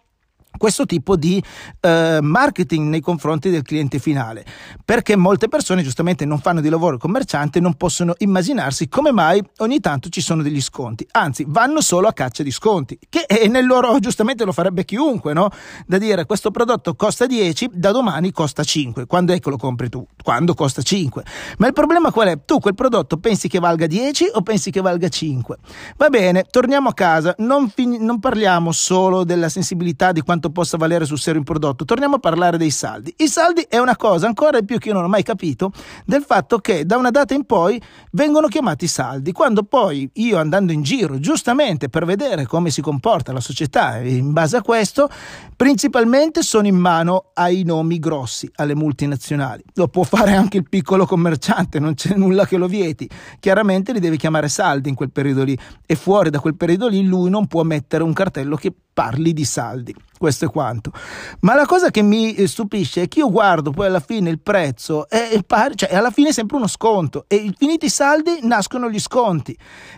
questo 0.57 0.86
tipo 0.86 1.15
di 1.15 1.43
eh, 1.79 2.19
marketing 2.22 2.89
nei 2.89 3.01
confronti 3.01 3.50
del 3.50 3.63
cliente 3.63 4.00
finale. 4.00 4.45
Perché 4.83 5.15
molte 5.15 5.48
persone 5.48 5.83
giustamente 5.83 6.25
non 6.25 6.39
fanno 6.39 6.62
di 6.62 6.69
lavoro 6.69 6.98
commerciante 6.98 7.60
non 7.60 7.74
possono 7.75 8.13
immaginarsi 8.19 8.88
come 8.88 9.12
mai 9.12 9.43
ogni 9.57 9.79
tanto 9.79 10.10
ci 10.10 10.22
sono 10.22 10.41
degli 10.41 10.62
sconti. 10.62 11.05
Anzi 11.12 11.45
vanno 11.48 11.81
solo 11.81 12.07
a 12.07 12.13
caccia 12.13 12.43
di 12.43 12.51
sconti 12.51 12.98
che 13.10 13.25
nel 13.48 13.65
loro 13.65 14.00
giustamente 14.00 14.45
lo 14.45 14.51
farebbe 14.51 14.86
chiunque 14.86 15.33
no? 15.33 15.50
da 15.86 15.98
dire 15.98 16.25
questo 16.25 16.51
prodotto 16.51 16.95
costa 16.95 17.25
10 17.25 17.72
da 17.74 17.91
domani 17.91 18.31
costa 18.31 18.63
5 18.63 19.05
quando 19.05 19.33
è 19.33 19.39
che 19.39 19.50
lo 19.50 19.57
compri 19.57 19.89
tu? 19.89 20.05
Quando 20.22 20.53
costa 20.53 20.81
5 20.81 21.24
ma 21.57 21.67
il 21.67 21.74
problema 21.74 22.12
qual 22.12 22.27
è? 22.27 22.45
Tu 22.45 22.60
quel 22.60 22.75
prodotto 22.75 23.17
pensi 23.17 23.48
che 23.48 23.60
valga 23.60 23.88
10 23.88 24.31
o 24.33 24.41
pensi 24.41 24.72
che 24.72 24.81
valga 24.81 25.10
5 25.10 25.57
va 25.98 26.10
bene 26.10 26.45
torniamo 26.50 26.89
a 26.89 26.93
casa. 26.93 27.36
Non, 27.39 27.69
fin- 27.69 28.03
non 28.03 28.19
parliamo 28.19 28.72
solo 28.72 29.24
della 29.24 29.50
sensibilità 29.50 30.12
di 30.12 30.22
quanto 30.22 30.42
quanto 30.43 30.50
possa 30.51 30.77
valere 30.77 31.05
sul 31.05 31.19
serio 31.19 31.39
un 31.39 31.45
prodotto. 31.45 31.85
Torniamo 31.85 32.15
a 32.15 32.19
parlare 32.19 32.57
dei 32.57 32.71
saldi. 32.71 33.13
I 33.17 33.27
saldi 33.27 33.65
è 33.69 33.77
una 33.77 33.95
cosa 33.95 34.27
ancora 34.27 34.62
più 34.62 34.77
che 34.77 34.89
io 34.89 34.93
non 34.93 35.05
ho 35.05 35.07
mai 35.07 35.23
capito 35.23 35.71
del 36.05 36.23
fatto 36.23 36.57
che 36.57 36.85
da 36.85 36.97
una 36.97 37.12
data 37.12 37.33
in 37.33 37.45
poi 37.45 37.81
vengono 38.12 38.47
chiamati 38.47 38.88
saldi, 38.88 39.31
quando 39.31 39.63
poi 39.63 40.09
io 40.13 40.38
andando 40.38 40.71
in 40.71 40.81
giro 40.81 41.19
giustamente 41.19 41.88
per 41.88 42.05
vedere 42.05 42.45
come 42.45 42.69
si 42.71 42.81
comporta 42.81 43.31
la 43.31 43.39
società 43.39 44.00
in 44.00 44.33
base 44.33 44.57
a 44.57 44.62
questo, 44.62 45.09
principalmente 45.55 46.41
sono 46.41 46.67
in 46.67 46.75
mano 46.75 47.31
ai 47.33 47.63
nomi 47.63 48.00
grossi, 48.00 48.50
alle 48.55 48.75
multinazionali. 48.75 49.63
Lo 49.75 49.88
può 49.88 50.03
fare 50.03 50.33
anche 50.33 50.57
il 50.57 50.67
piccolo 50.67 51.05
commerciante, 51.05 51.79
non 51.79 51.93
c'è 51.93 52.15
nulla 52.15 52.45
che 52.45 52.57
lo 52.57 52.67
vieti. 52.67 53.09
Chiaramente 53.39 53.93
li 53.93 54.00
devi 54.00 54.17
chiamare 54.17 54.50
saldi 54.50 54.89
in 54.89 54.95
quel 54.95 55.12
periodo 55.12 55.43
lì 55.43 55.57
e 55.85 55.95
fuori 55.95 56.29
da 56.29 56.39
quel 56.39 56.55
periodo 56.55 56.88
lì 56.88 57.05
lui 57.05 57.29
non 57.29 57.47
può 57.47 57.63
mettere 57.63 58.03
un 58.03 58.13
cartello 58.13 58.55
che 58.55 58.73
parli 58.93 59.33
di 59.33 59.45
saldi. 59.45 59.95
Questo 60.23 60.45
è 60.45 60.49
quanto. 60.49 60.93
Ma 61.41 61.53
la 61.53 61.65
cosa 61.65 61.91
che 61.91 62.01
mi 62.01 62.47
stupisce 62.47 63.01
è 63.01 63.07
che 63.09 63.19
io 63.19 63.29
guardo 63.29 63.71
poi 63.71 63.87
alla 63.87 63.99
fine 63.99 64.29
il 64.29 64.39
prezzo 64.39 65.09
e 65.09 65.43
cioè 65.75 65.93
alla 65.93 66.11
fine 66.11 66.29
è 66.29 66.31
sempre 66.31 66.55
uno 66.55 66.67
sconto 66.67 67.25
e 67.27 67.53
finiti 67.57 67.87
i 67.87 67.89
saldi 67.89 68.39
nascono 68.43 68.89
gli 68.89 69.01
sconti 69.01 69.53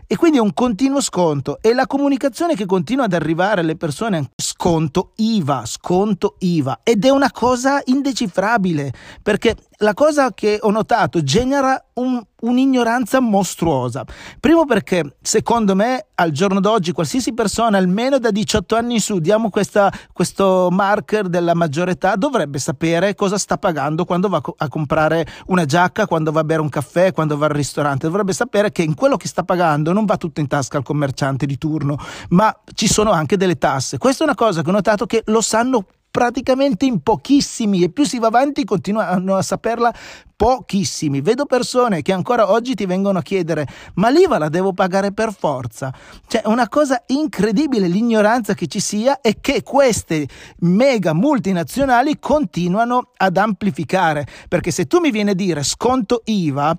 e 0.07 0.15
quindi 0.15 0.39
è 0.39 0.41
un 0.41 0.55
continuo 0.55 0.99
sconto 0.99 1.59
e 1.61 1.75
la 1.75 1.85
comunicazione 1.85 2.55
che 2.55 2.65
continua 2.65 3.05
ad 3.05 3.13
arrivare 3.13 3.61
alle 3.61 3.75
persone 3.75 4.31
sconto 4.57 5.11
IVA, 5.15 5.63
sconto 5.65 6.35
IVA 6.39 6.79
ed 6.83 7.03
è 7.05 7.09
una 7.09 7.31
cosa 7.31 7.81
indecifrabile 7.83 8.91
perché 9.21 9.55
la 9.79 9.93
cosa 9.93 10.33
che 10.33 10.57
ho 10.61 10.71
notato 10.71 11.21
genera 11.21 11.83
un, 11.95 12.21
un'ignoranza 12.41 13.19
mostruosa. 13.19 14.05
Primo 14.39 14.65
perché 14.65 15.17
secondo 15.21 15.75
me 15.75 16.07
al 16.15 16.31
giorno 16.31 16.59
d'oggi 16.59 16.91
qualsiasi 16.91 17.33
persona 17.33 17.77
almeno 17.77 18.17
da 18.19 18.31
18 18.31 18.75
anni 18.75 18.95
in 18.95 19.01
su, 19.01 19.19
diamo 19.19 19.49
questa, 19.49 19.91
questo 20.13 20.69
marker 20.71 21.27
della 21.27 21.53
maggiore 21.53 21.91
età, 21.91 22.15
dovrebbe 22.15 22.59
sapere 22.59 23.15
cosa 23.15 23.37
sta 23.37 23.57
pagando 23.57 24.05
quando 24.05 24.29
va 24.29 24.41
a 24.57 24.67
comprare 24.69 25.25
una 25.47 25.65
giacca, 25.65 26.07
quando 26.07 26.31
va 26.31 26.41
a 26.41 26.45
bere 26.45 26.61
un 26.61 26.69
caffè, 26.69 27.11
quando 27.11 27.37
va 27.37 27.45
al 27.47 27.51
ristorante. 27.51 28.07
Dovrebbe 28.07 28.33
sapere 28.33 28.71
che 28.71 28.81
in 28.81 28.93
quello 28.93 29.17
che 29.17 29.27
sta 29.27 29.43
pagando 29.43 29.91
non 29.91 30.05
va 30.05 30.17
tutto 30.17 30.39
in 30.39 30.47
tasca 30.47 30.77
al 30.77 30.83
commerciante 30.83 31.45
di 31.45 31.57
turno, 31.57 31.97
ma 32.29 32.55
ci 32.73 32.87
sono 32.87 33.11
anche 33.11 33.35
delle 33.35 33.57
tasse. 33.57 33.97
Questa 33.97 34.23
è 34.23 34.27
una 34.27 34.35
cosa 34.35 34.44
che 34.51 34.69
ho 34.69 34.73
notato 34.73 35.05
che 35.05 35.23
lo 35.25 35.41
sanno 35.41 35.85
praticamente 36.15 36.85
in 36.85 37.01
pochissimi 37.01 37.83
e 37.83 37.89
più 37.89 38.05
si 38.05 38.19
va 38.19 38.27
avanti 38.27 38.63
continuano 38.63 39.35
a 39.35 39.41
saperla 39.41 39.93
pochissimi. 40.33 41.19
Vedo 41.19 41.45
persone 41.45 42.01
che 42.01 42.13
ancora 42.13 42.51
oggi 42.51 42.73
ti 42.73 42.85
vengono 42.85 43.19
a 43.19 43.21
chiedere 43.21 43.67
ma 43.95 44.09
l'IVA 44.09 44.37
la 44.37 44.47
devo 44.47 44.71
pagare 44.71 45.11
per 45.11 45.33
forza. 45.33 45.93
Cioè 46.25 46.43
una 46.45 46.69
cosa 46.69 47.03
incredibile 47.07 47.89
l'ignoranza 47.89 48.53
che 48.53 48.67
ci 48.67 48.79
sia 48.79 49.19
e 49.19 49.39
che 49.41 49.61
queste 49.61 50.25
mega 50.59 51.13
multinazionali 51.13 52.17
continuano 52.17 53.09
ad 53.17 53.35
amplificare. 53.35 54.25
Perché 54.47 54.71
se 54.71 54.87
tu 54.87 54.99
mi 54.99 55.11
vieni 55.11 55.31
a 55.31 55.35
dire 55.35 55.63
sconto 55.63 56.21
IVA, 56.23 56.77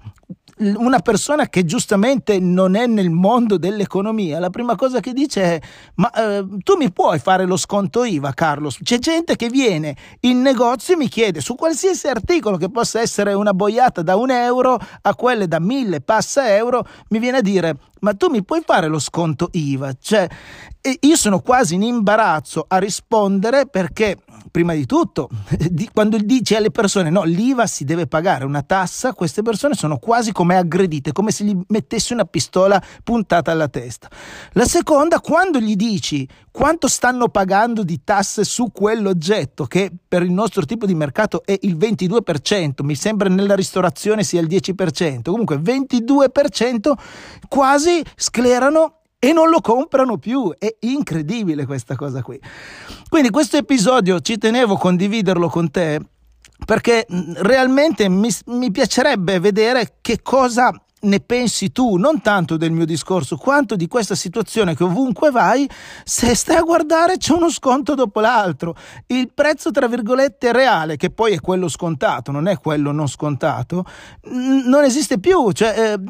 una 0.58 1.00
persona 1.00 1.48
che 1.48 1.64
giustamente 1.64 2.38
non 2.38 2.76
è 2.76 2.86
nel 2.86 3.10
mondo 3.10 3.58
dell'economia, 3.58 4.38
la 4.38 4.50
prima 4.50 4.74
cosa 4.74 5.00
che 5.00 5.12
dice 5.12 5.42
è: 5.42 5.60
Ma 5.96 6.10
eh, 6.12 6.46
tu 6.62 6.76
mi 6.76 6.90
puoi 6.90 7.18
fare 7.18 7.44
lo 7.44 7.56
sconto 7.56 8.04
IVA, 8.04 8.32
Carlos? 8.32 8.78
C'è 8.82 8.98
gente 8.98 9.36
che 9.36 9.48
viene 9.48 9.94
in 10.20 10.40
negozio 10.40 10.94
e 10.94 10.96
mi 10.96 11.08
chiede 11.08 11.40
su 11.40 11.54
qualsiasi 11.54 12.06
articolo 12.08 12.56
che 12.56 12.70
possa 12.70 13.00
essere 13.00 13.34
una 13.34 13.52
boiata 13.52 14.02
da 14.02 14.16
un 14.16 14.30
euro 14.30 14.78
a 15.02 15.14
quelle 15.14 15.46
da 15.46 15.60
mille 15.60 16.00
passa 16.00 16.54
euro, 16.54 16.86
mi 17.08 17.18
viene 17.18 17.38
a 17.38 17.42
dire: 17.42 17.76
Ma 18.00 18.14
tu 18.14 18.28
mi 18.28 18.44
puoi 18.44 18.62
fare 18.64 18.88
lo 18.88 18.98
sconto 18.98 19.48
IVA? 19.52 19.94
Cioè, 20.00 20.28
io 21.00 21.16
sono 21.16 21.40
quasi 21.40 21.74
in 21.74 21.82
imbarazzo 21.82 22.64
a 22.68 22.78
rispondere 22.78 23.66
perché 23.66 24.18
prima 24.50 24.74
di 24.74 24.86
tutto, 24.86 25.28
quando 25.92 26.16
dici 26.18 26.54
alle 26.54 26.70
persone 26.70 27.10
no, 27.10 27.24
l'IVA 27.24 27.66
si 27.66 27.84
deve 27.84 28.06
pagare 28.06 28.44
una 28.44 28.62
tassa, 28.62 29.12
queste 29.12 29.42
persone 29.42 29.74
sono 29.74 29.98
quasi 29.98 30.32
come 30.32 30.56
aggredite, 30.56 31.12
come 31.12 31.30
se 31.30 31.44
gli 31.44 31.58
mettessi 31.68 32.12
una 32.12 32.24
pistola 32.24 32.82
puntata 33.02 33.50
alla 33.50 33.68
testa. 33.68 34.08
La 34.52 34.64
seconda, 34.64 35.20
quando 35.20 35.58
gli 35.58 35.76
dici 35.76 36.26
quanto 36.50 36.88
stanno 36.88 37.28
pagando 37.28 37.82
di 37.82 38.00
tasse 38.02 38.42
su 38.42 38.72
quell'oggetto, 38.72 39.66
che 39.66 39.92
per 40.08 40.22
il 40.22 40.32
nostro 40.32 40.64
tipo 40.64 40.86
di 40.86 40.94
mercato 40.94 41.42
è 41.44 41.54
il 41.60 41.76
22%, 41.76 42.82
mi 42.82 42.94
sembra 42.94 43.28
nella 43.28 43.54
ristorazione 43.54 44.24
sia 44.24 44.40
il 44.40 44.46
10%, 44.46 45.20
comunque 45.22 45.56
22%, 45.56 46.92
quasi 47.46 47.85
sclerano 48.14 49.00
e 49.18 49.32
non 49.32 49.48
lo 49.48 49.60
comprano 49.60 50.18
più. 50.18 50.52
È 50.56 50.74
incredibile 50.80 51.66
questa 51.66 51.96
cosa 51.96 52.22
qui. 52.22 52.40
Quindi 53.08 53.30
questo 53.30 53.56
episodio 53.56 54.20
ci 54.20 54.38
tenevo 54.38 54.74
a 54.74 54.78
condividerlo 54.78 55.48
con 55.48 55.70
te 55.70 56.00
perché 56.64 57.06
mm, 57.10 57.34
realmente 57.38 58.08
mi, 58.08 58.30
mi 58.46 58.70
piacerebbe 58.70 59.38
vedere 59.40 59.98
che 60.00 60.22
cosa 60.22 60.72
ne 60.98 61.20
pensi 61.20 61.70
tu, 61.72 61.96
non 61.96 62.20
tanto 62.20 62.56
del 62.56 62.72
mio 62.72 62.86
discorso, 62.86 63.36
quanto 63.36 63.76
di 63.76 63.86
questa 63.86 64.14
situazione 64.14 64.74
che 64.74 64.82
ovunque 64.82 65.30
vai, 65.30 65.68
se 66.04 66.34
stai 66.34 66.56
a 66.56 66.62
guardare 66.62 67.16
c'è 67.18 67.32
uno 67.32 67.50
sconto 67.50 67.94
dopo 67.94 68.20
l'altro. 68.20 68.74
Il 69.06 69.30
prezzo, 69.32 69.70
tra 69.70 69.86
virgolette, 69.86 70.52
reale, 70.52 70.96
che 70.96 71.10
poi 71.10 71.34
è 71.34 71.40
quello 71.40 71.68
scontato, 71.68 72.32
non 72.32 72.48
è 72.48 72.58
quello 72.58 72.92
non 72.92 73.08
scontato, 73.08 73.84
non 74.22 74.84
esiste 74.84 75.18
più. 75.18 75.52
Cioè, 75.52 75.92
eh, 75.92 76.00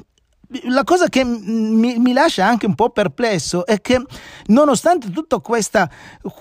la 0.64 0.84
cosa 0.84 1.08
che 1.08 1.24
mi, 1.24 1.98
mi, 1.98 2.12
lascia 2.12 2.46
anche 2.46 2.66
un 2.66 2.74
po' 2.74 2.90
perplesso 2.90 3.66
è 3.66 3.80
che 3.80 4.00
nonostante 4.46 5.10
tutta 5.10 5.38
questa, 5.38 5.90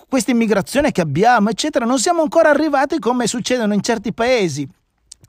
questa 0.08 0.32
immigrazione 0.32 0.92
che 0.92 1.02
abbiamo, 1.02 1.50
eccetera, 1.50 1.86
non 1.86 2.00
siamo 2.00 2.22
ancora 2.22 2.50
arrivati 2.50 3.00
come 3.00 3.28
succedono 3.28 3.74
in 3.74 3.82
certi 3.82 4.14
paesi 4.14 4.68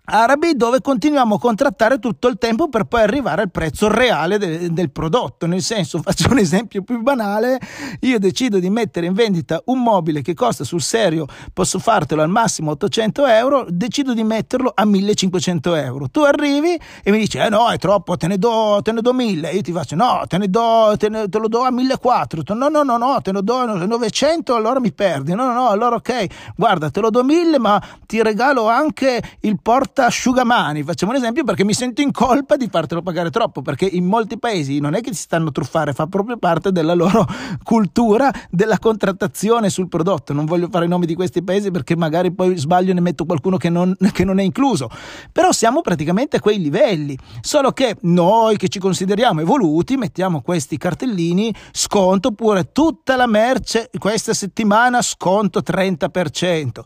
arabi 0.06 0.54
dove 0.54 0.80
continuiamo 0.80 1.36
a 1.36 1.38
contrattare 1.38 1.98
tutto 1.98 2.28
il 2.28 2.38
tempo 2.38 2.68
per 2.68 2.84
poi 2.84 3.02
arrivare 3.02 3.42
al 3.42 3.50
prezzo 3.50 3.88
reale 3.88 4.38
de- 4.38 4.72
del 4.72 4.90
prodotto. 4.90 5.46
Nel 5.46 5.62
senso, 5.62 6.00
faccio 6.02 6.30
un 6.30 6.38
esempio 6.38 6.82
più 6.82 7.00
banale, 7.02 7.58
io 8.00 8.18
decido 8.18 8.58
di 8.58 8.70
mettere 8.70 9.06
in 9.06 9.14
vendita 9.14 9.60
un 9.66 9.82
mobile 9.82 10.22
che 10.22 10.34
costa 10.34 10.64
sul 10.64 10.80
serio, 10.80 11.26
posso 11.52 11.78
fartelo 11.78 12.22
al 12.22 12.28
massimo 12.28 12.70
800 12.72 13.26
euro, 13.26 13.66
decido 13.68 14.14
di 14.14 14.22
metterlo 14.22 14.70
a 14.74 14.84
1500 14.84 15.74
euro. 15.74 16.08
Tu 16.08 16.20
arrivi 16.20 16.78
e 17.02 17.10
mi 17.10 17.18
dici, 17.18 17.38
eh 17.38 17.48
no, 17.48 17.68
è 17.70 17.78
troppo, 17.78 18.16
te 18.16 18.28
ne 18.28 18.38
do, 18.38 18.80
te 18.82 18.92
ne 18.92 19.00
do 19.00 19.12
1000. 19.12 19.50
Io 19.50 19.62
ti 19.62 19.72
faccio, 19.72 19.96
no, 19.96 20.22
te 20.28 20.38
ne 20.38 20.48
do, 20.48 20.94
te, 20.96 21.08
ne, 21.08 21.28
te 21.28 21.38
lo 21.38 21.48
do 21.48 21.62
a 21.62 21.70
1400. 21.70 22.54
No, 22.54 22.68
no, 22.68 22.82
no, 22.82 22.96
no, 22.96 23.20
te 23.22 23.32
ne 23.32 23.42
do 23.42 23.64
900, 23.64 24.54
allora 24.54 24.78
mi 24.78 24.92
perdi. 24.92 25.34
No, 25.34 25.46
no, 25.46 25.52
no, 25.52 25.68
allora 25.68 25.96
ok, 25.96 26.26
guarda, 26.54 26.90
te 26.90 27.00
lo 27.00 27.10
do 27.10 27.24
1000, 27.24 27.58
ma 27.58 27.82
ti 28.06 28.22
regalo 28.22 28.68
anche 28.68 29.20
il 29.40 29.60
porto 29.60 29.95
porta 29.96 30.06
asciugamani, 30.06 30.82
facciamo 30.82 31.12
un 31.12 31.18
esempio, 31.18 31.42
perché 31.44 31.64
mi 31.64 31.72
sento 31.72 32.02
in 32.02 32.12
colpa 32.12 32.56
di 32.56 32.68
fartelo 32.70 33.00
pagare 33.00 33.30
troppo, 33.30 33.62
perché 33.62 33.86
in 33.86 34.04
molti 34.04 34.38
paesi 34.38 34.78
non 34.78 34.94
è 34.94 35.00
che 35.00 35.14
si 35.14 35.22
stanno 35.22 35.50
truffare, 35.50 35.94
fa 35.94 36.06
proprio 36.06 36.36
parte 36.36 36.70
della 36.70 36.92
loro 36.92 37.26
cultura 37.64 38.30
della 38.50 38.78
contrattazione 38.78 39.70
sul 39.70 39.88
prodotto. 39.88 40.34
Non 40.34 40.44
voglio 40.44 40.68
fare 40.70 40.84
i 40.84 40.88
nomi 40.88 41.06
di 41.06 41.14
questi 41.14 41.42
paesi 41.42 41.70
perché 41.70 41.96
magari 41.96 42.32
poi 42.32 42.58
sbaglio 42.58 42.90
e 42.90 42.94
ne 42.94 43.00
metto 43.00 43.24
qualcuno 43.24 43.56
che 43.56 43.70
non, 43.70 43.96
che 44.12 44.24
non 44.24 44.38
è 44.38 44.42
incluso, 44.42 44.90
però 45.32 45.50
siamo 45.52 45.80
praticamente 45.80 46.36
a 46.36 46.40
quei 46.40 46.60
livelli, 46.60 47.16
solo 47.40 47.72
che 47.72 47.96
noi 48.02 48.58
che 48.58 48.68
ci 48.68 48.78
consideriamo 48.78 49.40
evoluti 49.40 49.96
mettiamo 49.96 50.42
questi 50.42 50.76
cartellini 50.76 51.54
sconto 51.72 52.28
oppure 52.28 52.70
tutta 52.70 53.16
la 53.16 53.26
merce 53.26 53.88
questa 53.98 54.34
settimana 54.34 55.00
sconto 55.00 55.60
30% 55.60 56.80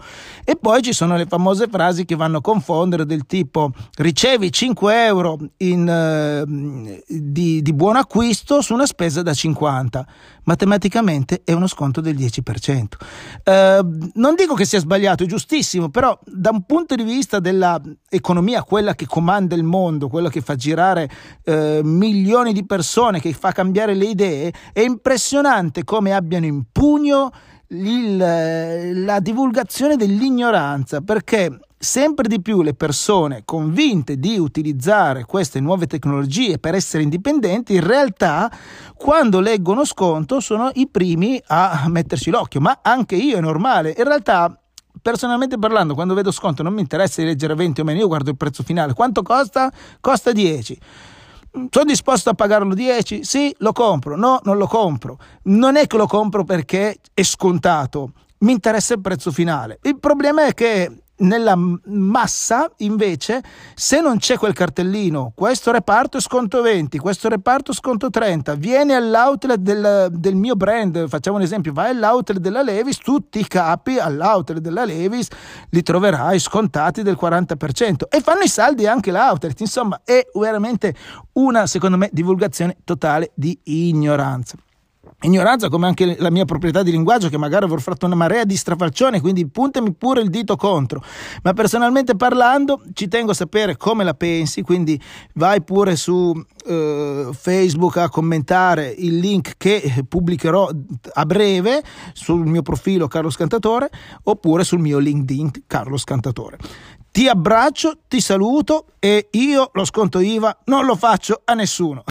e 0.44 0.56
poi 0.56 0.82
ci 0.82 0.92
sono 0.92 1.16
le 1.16 1.26
famose 1.26 1.66
frasi 1.66 2.04
che 2.04 2.14
vanno 2.14 2.38
a 2.38 2.40
confondere 2.40 2.99
numero 3.00 3.04
del 3.04 3.26
tipo 3.26 3.72
ricevi 3.96 4.52
5 4.52 5.04
euro 5.04 5.38
in, 5.58 5.88
eh, 5.88 7.02
di, 7.06 7.62
di 7.62 7.72
buon 7.72 7.96
acquisto 7.96 8.60
su 8.60 8.74
una 8.74 8.86
spesa 8.86 9.22
da 9.22 9.32
50 9.32 10.06
matematicamente 10.44 11.42
è 11.44 11.52
uno 11.52 11.66
sconto 11.66 12.00
del 12.00 12.16
10%. 12.16 12.86
Eh, 13.44 13.80
non 14.14 14.34
dico 14.34 14.54
che 14.54 14.64
sia 14.64 14.80
sbagliato, 14.80 15.22
è 15.22 15.26
giustissimo, 15.26 15.90
però 15.90 16.18
da 16.24 16.50
un 16.50 16.64
punto 16.64 16.94
di 16.94 17.04
vista 17.04 17.38
dell'economia, 17.38 18.64
quella 18.64 18.94
che 18.94 19.06
comanda 19.06 19.54
il 19.54 19.62
mondo, 19.62 20.08
quella 20.08 20.28
che 20.28 20.40
fa 20.40 20.56
girare 20.56 21.08
eh, 21.44 21.80
milioni 21.84 22.52
di 22.52 22.66
persone, 22.66 23.20
che 23.20 23.32
fa 23.32 23.52
cambiare 23.52 23.94
le 23.94 24.06
idee, 24.06 24.52
è 24.72 24.80
impressionante 24.80 25.84
come 25.84 26.12
abbiano 26.12 26.46
in 26.46 26.64
pugno 26.72 27.30
il, 27.68 28.16
la 29.04 29.20
divulgazione 29.20 29.96
dell'ignoranza, 29.96 31.00
perché 31.00 31.58
sempre 31.82 32.28
di 32.28 32.42
più 32.42 32.60
le 32.60 32.74
persone 32.74 33.40
convinte 33.46 34.18
di 34.18 34.36
utilizzare 34.36 35.24
queste 35.24 35.60
nuove 35.60 35.86
tecnologie 35.86 36.58
per 36.58 36.74
essere 36.74 37.02
indipendenti, 37.02 37.76
in 37.76 37.86
realtà 37.86 38.52
quando 38.94 39.40
leggono 39.40 39.86
sconto 39.86 40.40
sono 40.40 40.70
i 40.74 40.88
primi 40.88 41.42
a 41.46 41.86
metterci 41.88 42.28
l'occhio, 42.28 42.60
ma 42.60 42.80
anche 42.82 43.16
io 43.16 43.38
è 43.38 43.40
normale. 43.40 43.94
In 43.96 44.04
realtà 44.04 44.54
personalmente 45.00 45.58
parlando, 45.58 45.94
quando 45.94 46.12
vedo 46.12 46.30
sconto 46.30 46.62
non 46.62 46.74
mi 46.74 46.82
interessa 46.82 47.22
di 47.22 47.28
leggere 47.28 47.54
20 47.54 47.80
o 47.80 47.84
meno, 47.84 48.00
io 48.00 48.08
guardo 48.08 48.28
il 48.28 48.36
prezzo 48.36 48.62
finale. 48.62 48.92
Quanto 48.92 49.22
costa? 49.22 49.72
Costa 50.00 50.32
10. 50.32 50.78
Sono 51.70 51.84
disposto 51.86 52.28
a 52.28 52.34
pagarlo 52.34 52.74
10? 52.74 53.24
Sì, 53.24 53.54
lo 53.60 53.72
compro. 53.72 54.18
No, 54.18 54.38
non 54.44 54.58
lo 54.58 54.66
compro. 54.66 55.18
Non 55.44 55.76
è 55.76 55.86
che 55.86 55.96
lo 55.96 56.06
compro 56.06 56.44
perché 56.44 56.98
è 57.14 57.22
scontato 57.22 58.12
mi 58.40 58.52
interessa 58.52 58.94
il 58.94 59.00
prezzo 59.00 59.30
finale. 59.30 59.78
Il 59.82 59.98
problema 59.98 60.46
è 60.46 60.54
che 60.54 61.02
nella 61.20 61.56
massa 61.56 62.70
invece 62.78 63.42
se 63.74 64.00
non 64.00 64.18
c'è 64.18 64.36
quel 64.36 64.52
cartellino 64.52 65.32
questo 65.34 65.70
reparto 65.70 66.20
sconto 66.20 66.62
20 66.62 66.98
questo 66.98 67.28
reparto 67.28 67.72
sconto 67.72 68.10
30 68.10 68.54
vieni 68.54 68.94
all'outlet 68.94 69.58
del, 69.58 70.08
del, 70.12 70.34
mio 70.34 70.54
brand 70.54 71.08
facciamo 71.08 71.36
un 71.36 71.42
esempio 71.42 71.72
vai 71.72 71.90
all'outlet 71.90 72.40
della 72.40 72.62
Levis 72.62 72.98
tutti 72.98 73.40
i 73.40 73.46
capi 73.46 73.98
all'outlet 73.98 74.60
della 74.60 74.84
Levis 74.84 75.28
li 75.70 75.82
troverai 75.82 76.38
scontati 76.38 77.02
del 77.02 77.18
40% 77.20 78.04
e 78.08 78.20
fanno 78.20 78.42
i 78.42 78.48
saldi 78.48 78.86
anche 78.86 79.10
l'outlet 79.10 79.58
insomma 79.60 80.00
è 80.04 80.26
veramente 80.34 80.94
una 81.34 81.66
secondo 81.66 81.96
me 81.96 82.08
divulgazione 82.12 82.76
totale 82.84 83.32
di 83.34 83.58
ignoranza 83.64 84.56
Ignoranza 85.22 85.68
come 85.68 85.86
anche 85.86 86.16
la 86.18 86.30
mia 86.30 86.46
proprietà 86.46 86.82
di 86.82 86.90
linguaggio 86.90 87.28
che 87.28 87.36
magari 87.36 87.66
avrò 87.66 87.76
fatto 87.78 88.06
una 88.06 88.14
marea 88.14 88.44
di 88.44 88.56
strafalcione, 88.56 89.20
quindi 89.20 89.46
puntami 89.46 89.92
pure 89.92 90.22
il 90.22 90.30
dito 90.30 90.56
contro. 90.56 91.02
Ma 91.42 91.52
personalmente 91.52 92.16
parlando 92.16 92.82
ci 92.94 93.06
tengo 93.06 93.32
a 93.32 93.34
sapere 93.34 93.76
come 93.76 94.02
la 94.02 94.14
pensi, 94.14 94.62
quindi 94.62 94.98
vai 95.34 95.62
pure 95.62 95.96
su 95.96 96.32
eh, 96.66 97.28
Facebook 97.32 97.98
a 97.98 98.08
commentare 98.08 98.94
il 98.96 99.18
link 99.18 99.54
che 99.58 100.04
pubblicherò 100.08 100.70
a 101.12 101.26
breve 101.26 101.82
sul 102.14 102.46
mio 102.46 102.62
profilo 102.62 103.06
Carlo 103.06 103.28
Scantatore 103.28 103.90
oppure 104.22 104.64
sul 104.64 104.80
mio 104.80 104.98
LinkedIn 104.98 105.64
Carlo 105.66 105.98
Scantatore. 105.98 106.56
Ti 107.12 107.28
abbraccio, 107.28 107.98
ti 108.08 108.22
saluto 108.22 108.86
e 108.98 109.28
io 109.32 109.70
lo 109.74 109.84
sconto 109.84 110.20
IVA 110.20 110.60
non 110.66 110.86
lo 110.86 110.96
faccio 110.96 111.42
a 111.44 111.52
nessuno. 111.52 112.04